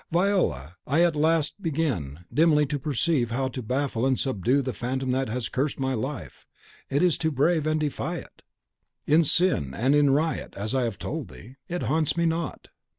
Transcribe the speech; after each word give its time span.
Viola, 0.09 0.77
I 0.87 1.03
at 1.03 1.15
last 1.15 1.61
begin 1.61 2.21
dimly 2.33 2.65
to 2.65 2.79
perceive 2.79 3.29
how 3.29 3.49
to 3.49 3.61
baffle 3.61 4.03
and 4.03 4.19
subdue 4.19 4.63
the 4.63 4.73
Phantom 4.73 5.11
that 5.11 5.29
has 5.29 5.47
cursed 5.47 5.79
my 5.79 5.93
life, 5.93 6.47
it 6.89 7.03
is 7.03 7.19
to 7.19 7.29
brave, 7.31 7.67
and 7.67 7.79
defy 7.79 8.15
it. 8.15 8.41
In 9.05 9.23
sin 9.23 9.75
and 9.75 9.93
in 9.93 10.09
riot, 10.09 10.55
as 10.57 10.73
I 10.73 10.85
have 10.85 10.97
told 10.97 11.27
thee, 11.27 11.57
it 11.69 11.83
haunts 11.83 12.17
me 12.17 12.25
not. 12.25 12.69